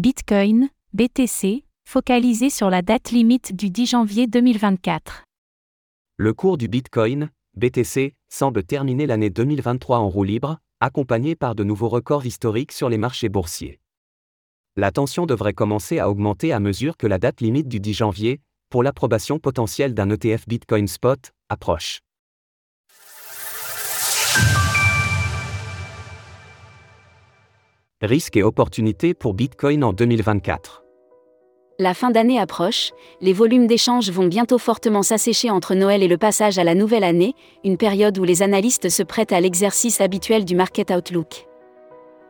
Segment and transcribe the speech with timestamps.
[0.00, 5.24] Bitcoin, BTC, focalisé sur la date limite du 10 janvier 2024.
[6.16, 11.64] Le cours du Bitcoin, BTC, semble terminer l'année 2023 en roue libre, accompagné par de
[11.64, 13.78] nouveaux records historiques sur les marchés boursiers.
[14.74, 18.40] La tension devrait commencer à augmenter à mesure que la date limite du 10 janvier,
[18.70, 22.00] pour l'approbation potentielle d'un ETF Bitcoin Spot, approche.
[28.02, 30.84] Risques et opportunités pour Bitcoin en 2024.
[31.78, 36.16] La fin d'année approche, les volumes d'échanges vont bientôt fortement s'assécher entre Noël et le
[36.16, 40.46] passage à la nouvelle année, une période où les analystes se prêtent à l'exercice habituel
[40.46, 41.46] du market outlook.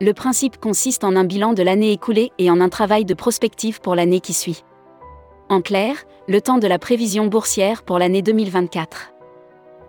[0.01, 3.81] Le principe consiste en un bilan de l'année écoulée et en un travail de prospective
[3.81, 4.65] pour l'année qui suit.
[5.49, 5.95] En clair,
[6.27, 9.13] le temps de la prévision boursière pour l'année 2024.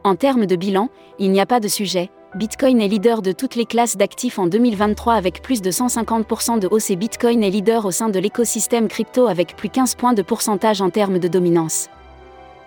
[0.04, 3.56] En termes de bilan, il n'y a pas de sujet, Bitcoin est leader de toutes
[3.56, 7.86] les classes d'actifs en 2023 avec plus de 150% de hausse et Bitcoin est leader
[7.86, 11.90] au sein de l'écosystème crypto avec plus 15 points de pourcentage en termes de dominance.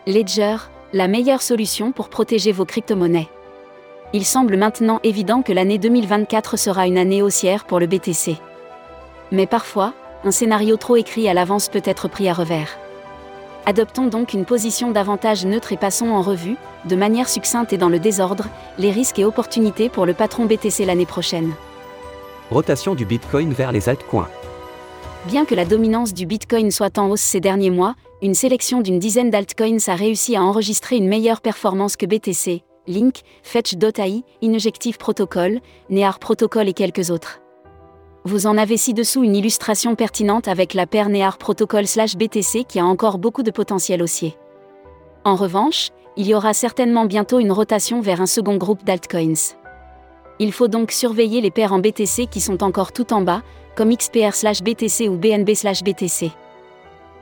[0.07, 0.57] Ledger,
[0.93, 3.31] la meilleure solution pour protéger vos crypto-monnaies.
[4.13, 8.37] Il semble maintenant évident que l'année 2024 sera une année haussière pour le BTC.
[9.33, 9.95] Mais parfois,
[10.25, 12.77] un scénario trop écrit à l'avance peut être pris à revers.
[13.67, 17.89] Adoptons donc une position davantage neutre et passons en revue, de manière succincte et dans
[17.89, 18.47] le désordre,
[18.79, 21.53] les risques et opportunités pour le patron BTC l'année prochaine.
[22.51, 24.29] Rotation du Bitcoin vers les altcoins.
[25.27, 28.99] Bien que la dominance du Bitcoin soit en hausse ces derniers mois, une sélection d'une
[28.99, 35.61] dizaine d'altcoins a réussi à enregistrer une meilleure performance que BTC, Link, Fetch.ai, Injective Protocol,
[35.89, 37.41] Near Protocol et quelques autres.
[38.27, 42.87] Vous en avez ci-dessous une illustration pertinente avec la paire Near Protocol BTC qui a
[42.87, 44.35] encore beaucoup de potentiel haussier.
[45.25, 49.53] En revanche, il y aura certainement bientôt une rotation vers un second groupe d'altcoins.
[50.39, 53.43] Il faut donc surveiller les paires en BTC qui sont encore tout en bas,
[53.77, 55.51] comme XPR BTC ou BNB
[55.85, 56.31] BTC.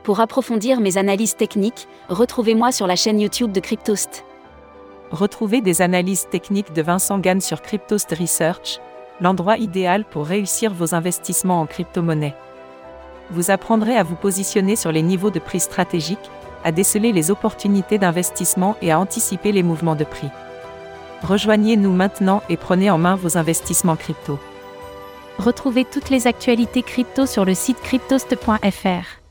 [0.03, 4.23] Pour approfondir mes analyses techniques, retrouvez-moi sur la chaîne YouTube de Cryptost.
[5.11, 8.79] Retrouvez des analyses techniques de Vincent Gann sur Cryptost Research
[9.23, 12.35] l'endroit idéal pour réussir vos investissements en crypto-monnaie.
[13.31, 16.29] Vous apprendrez à vous positionner sur les niveaux de prix stratégiques,
[16.65, 20.29] à déceler les opportunités d'investissement et à anticiper les mouvements de prix.
[21.23, 24.37] Rejoignez-nous maintenant et prenez en main vos investissements crypto.
[25.39, 29.22] Retrouvez toutes les actualités crypto sur le site cryptost.fr.